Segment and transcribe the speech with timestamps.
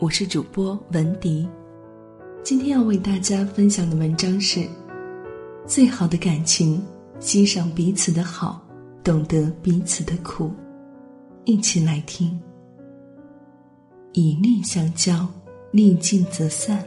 [0.00, 1.48] 我是主播文迪。
[2.44, 4.64] 今天要为大家分享的文章是：
[5.66, 6.80] 最好的感情，
[7.18, 8.64] 欣赏彼此的好，
[9.02, 10.52] 懂得彼此的苦。
[11.46, 12.40] 一起来听。
[14.12, 15.26] 以利相交，
[15.72, 16.78] 利尽则散；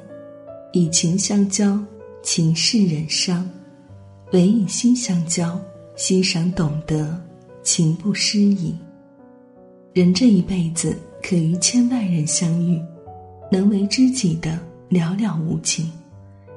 [0.71, 1.77] 以情相交，
[2.23, 3.43] 情是人伤；
[4.31, 5.59] 唯以心相交，
[5.97, 7.21] 欣赏懂得，
[7.61, 8.73] 情不失矣。
[9.91, 12.81] 人这一辈子，可与千万人相遇，
[13.51, 14.57] 能为知己的
[14.89, 15.91] 寥寥无几，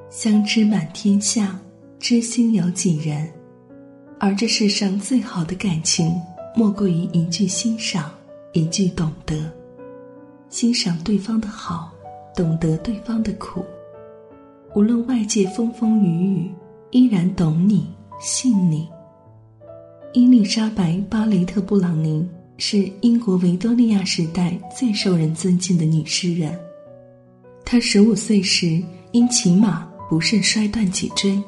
[0.09, 1.59] 相知满天下，
[1.99, 3.29] 知心有几人？
[4.17, 6.09] 而这世上最好的感情，
[6.55, 8.09] 莫过于一句欣赏，
[8.53, 9.35] 一句懂得。
[10.49, 11.91] 欣赏对方的好，
[12.33, 13.61] 懂得对方的苦。
[14.73, 16.51] 无论外界风风雨雨，
[16.91, 17.85] 依然懂你，
[18.21, 18.87] 信你。
[20.13, 22.25] 伊丽莎白·巴雷特·布朗宁。
[22.57, 26.57] 是英国维多利亚时代最受人尊敬的女诗人。
[27.65, 31.41] 他十五岁时因骑马不慎摔断脊椎，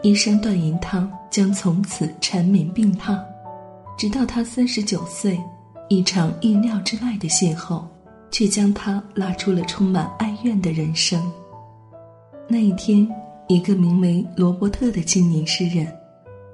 [0.00, 3.20] 医生段银汤将从此缠绵病榻。
[3.98, 5.38] 直到他三十九岁，
[5.88, 7.82] 一场意料之外的邂逅，
[8.30, 11.20] 却将他拉出了充满哀怨的人生。
[12.48, 13.08] 那一天，
[13.48, 15.92] 一个名为罗伯特的青年诗人，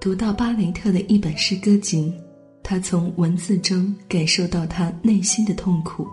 [0.01, 2.13] 读到巴雷特的一本诗歌集。
[2.63, 6.07] 他从文字中感受到他内心的痛苦，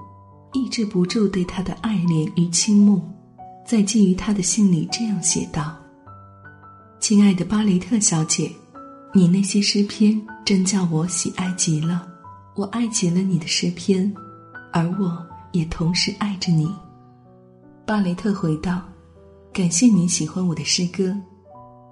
[0.53, 3.01] 抑制不住对他的爱怜与倾慕，
[3.65, 5.75] 在寄予他的信里这样写道
[6.99, 8.51] ：“亲爱的巴雷特小姐，
[9.13, 12.07] 你那些诗篇真叫我喜爱极了，
[12.55, 14.11] 我爱极了你的诗篇，
[14.71, 16.73] 而我也同时爱着你。”
[17.85, 18.81] 巴雷特回道
[19.53, 21.15] ：“感谢你喜欢我的诗歌，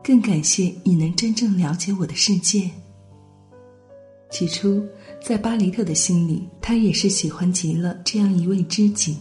[0.04, 2.70] 更感谢你能真正了解我的世界。”
[4.36, 4.86] 起初，
[5.24, 9.16] 在巴雷特的心里，他也是喜欢极了这样一位知己。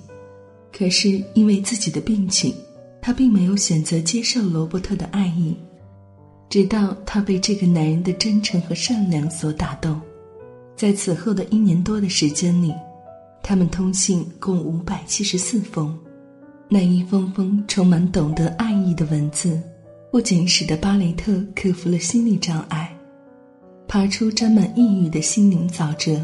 [0.76, 2.52] 可是因为自己的病情，
[3.00, 5.56] 他并没有选择接受罗伯特的爱意。
[6.50, 10.00] 直到他被这个男人的真诚和善良所打动，
[10.74, 12.74] 在此后的一年多的时间里，
[13.40, 15.96] 他们通信共五百七十四封。
[16.68, 19.62] 那一封封充满懂得爱意的文字，
[20.10, 22.83] 不仅使得巴雷特克服了心理障碍。
[23.94, 26.20] 爬出沾满抑郁的心灵沼泽，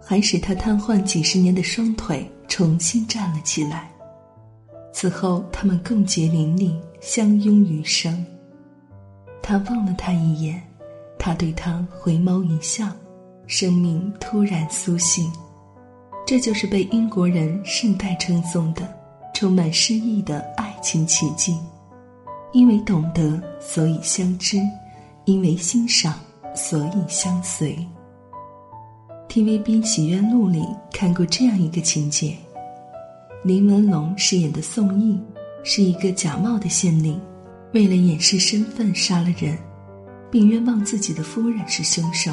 [0.00, 3.90] 还使他瘫痪几十年的双腿重新站了起来。
[4.92, 8.24] 此后，他们共结连理，相拥余生。
[9.42, 10.62] 他望了他一眼，
[11.18, 12.86] 他对他回眸一笑，
[13.48, 15.28] 生命突然苏醒。
[16.24, 18.88] 这就是被英国人世代称颂的、
[19.34, 21.58] 充满诗意的爱情奇迹。
[22.52, 24.60] 因为懂得，所以相知；
[25.24, 26.14] 因为欣赏。
[26.60, 27.74] 所以相随。
[29.30, 30.62] TVB《洗冤录》里
[30.92, 32.36] 看过这样一个情节：
[33.42, 35.18] 林文龙饰演的宋义
[35.64, 37.18] 是一个假冒的县令，
[37.72, 39.56] 为了掩饰身份杀了人，
[40.30, 42.32] 并冤枉自己的夫人是凶手。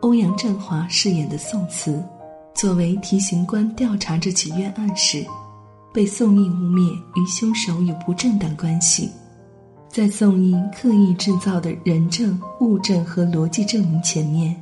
[0.00, 2.00] 欧阳震华饰演的宋慈，
[2.54, 5.26] 作为提刑官调查这起冤案时，
[5.92, 9.10] 被宋义污蔑与凶手有不正当关系。
[9.94, 14.52] 在宋义刻意制造的人证、物证和逻辑证明前面，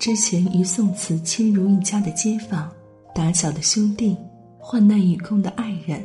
[0.00, 2.68] 之前与宋慈亲如一家的街坊、
[3.14, 4.16] 打小的兄弟、
[4.58, 6.02] 患难与共的爱人，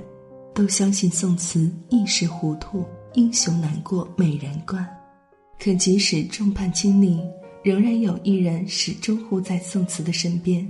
[0.54, 2.86] 都相信宋慈一时糊涂，
[3.16, 4.88] 英雄难过美人关。
[5.60, 7.20] 可即使众叛亲离，
[7.64, 10.64] 仍然有一人始终护在宋慈的身边，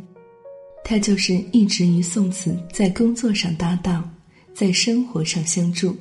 [0.86, 4.10] 他就是一直与宋慈在工作上搭档，
[4.54, 5.94] 在生活上相助。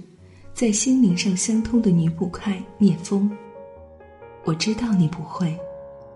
[0.55, 3.29] 在心灵上相通的女捕快聂风，
[4.45, 5.59] 我知道你不会，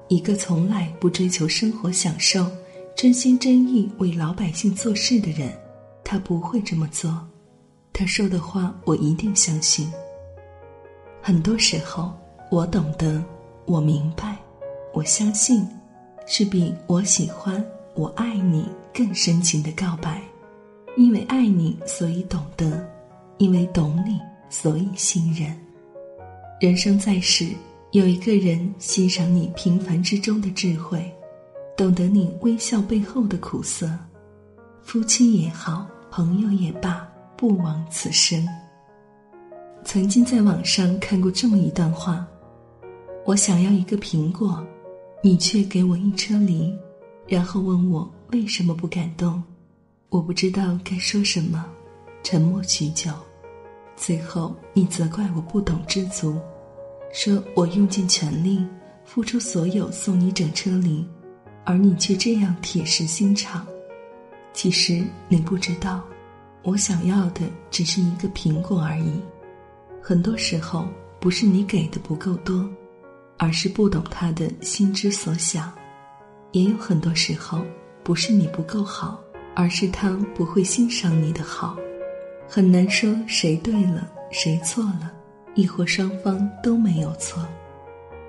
[0.07, 2.47] 一个从来不追求生活享受、
[2.95, 5.51] 真心真意为老百姓做事的人，
[6.05, 7.13] 他不会这么做。
[7.93, 9.93] 他说的话我一定相信。
[11.21, 12.13] 很多时候，
[12.49, 13.21] 我懂得，
[13.65, 14.37] 我明白，
[14.95, 15.67] 我相信，
[16.27, 17.63] 是比我喜欢、
[17.97, 20.23] 我爱你更深情的告白，
[20.97, 22.89] 因为爱你，所以懂得。
[23.41, 24.19] 因为懂你，
[24.49, 25.55] 所以信任。
[26.61, 27.49] 人生在世，
[27.93, 31.11] 有一个人欣赏你平凡之中的智慧，
[31.77, 33.89] 懂得你微笑背后的苦涩。
[34.83, 37.07] 夫妻也好，朋友也罢，
[37.37, 38.47] 不枉此生。
[39.85, 42.27] 曾经在网上看过这么一段话：
[43.25, 44.67] 我想要一个苹果，
[45.23, 46.75] 你却给我一车梨，
[47.27, 49.43] 然后问我为什么不感动。
[50.09, 51.65] 我不知道该说什么，
[52.25, 53.13] 沉默许久。
[53.99, 56.39] 最后，你责怪我不懂知足，
[57.13, 58.65] 说我用尽全力，
[59.05, 61.05] 付出所有送你整车梨，
[61.65, 63.67] 而你却这样铁石心肠。
[64.53, 66.05] 其实你不知道，
[66.63, 67.43] 我想要的
[67.73, 69.21] 只是一个苹果而已。
[70.01, 70.87] 很多时候，
[71.19, 72.65] 不是你给的不够多，
[73.37, 75.71] 而是不懂他的心之所想；
[76.53, 77.61] 也有很多时候，
[78.05, 79.21] 不是你不够好，
[79.57, 81.77] 而是他不会欣赏你的好。
[82.51, 85.13] 很难说谁对了，谁错了，
[85.55, 87.47] 亦或双方都没有错，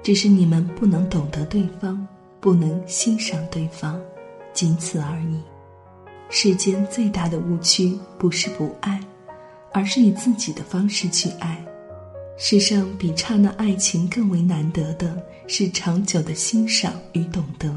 [0.03, 2.05] 只是你们不能懂得对方，
[2.41, 3.97] 不能欣赏对方，
[4.51, 5.39] 仅此而已。
[6.29, 8.99] 世间最大的误区不是不爱，
[9.71, 11.57] 而是以自己的方式去爱。
[12.37, 17.73] 世上比刹那爱情更为难得的是长久的欣赏与懂得。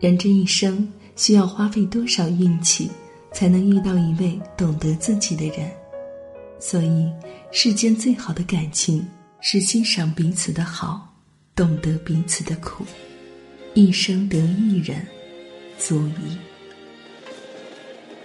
[0.00, 2.90] 人这一生需要花费多少运气，
[3.32, 5.70] 才能遇到一位懂得自己的人？
[6.60, 7.10] 所以，
[7.52, 9.06] 世间最好的感情
[9.40, 11.14] 是欣赏彼此的好，
[11.54, 12.84] 懂得彼此的苦。
[13.74, 15.06] 一生得一人，
[15.78, 16.36] 足矣。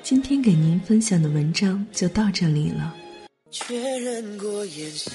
[0.02, 2.96] 今天给您分享的文章就到这里了。
[3.52, 5.14] 确认过眼神，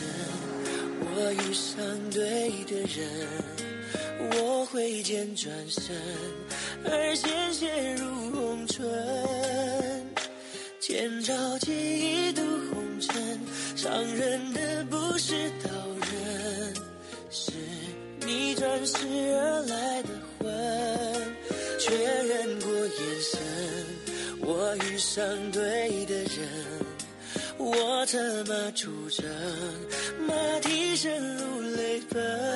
[1.01, 1.77] 我遇上
[2.11, 3.09] 对的人，
[4.31, 5.97] 我挥剑转身，
[6.85, 8.87] 而鲜血如红唇。
[10.81, 12.43] 千朝记一渡
[12.73, 13.41] 红尘，
[13.77, 15.71] 伤人的不是刀
[16.11, 16.75] 刃，
[17.31, 17.53] 是
[18.27, 20.09] 你转世而来的
[20.39, 20.49] 魂。
[21.79, 23.41] 确认过眼神。
[24.41, 26.49] 我遇上对的人，
[27.59, 29.27] 我策马出征，
[30.27, 32.48] 马蹄声如泪奔。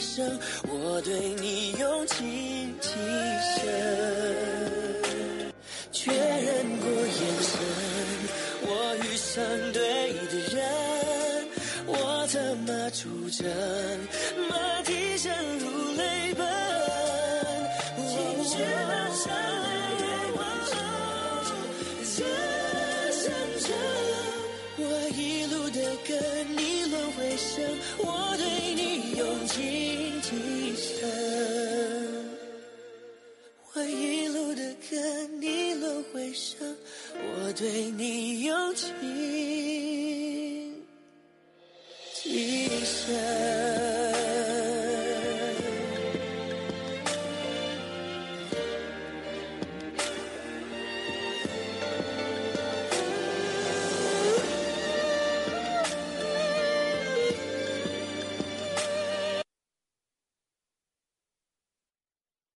[0.00, 0.38] 生，
[0.68, 2.88] 我对你用情极
[3.56, 3.68] 深。
[5.92, 7.60] 确认过眼神，
[8.62, 8.68] 我
[9.04, 9.80] 遇上对
[10.30, 10.58] 的人。
[11.86, 13.46] 我策马出征，
[14.48, 16.46] 马蹄声如泪奔。
[37.60, 39.49] 对你有情。